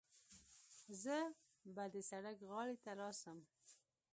زه 1.03 1.17
به 1.73 1.83
د 1.93 1.95
سړک 2.09 2.37
غاړې 2.49 2.75
ته 2.83 2.91
راسم. 2.99 3.37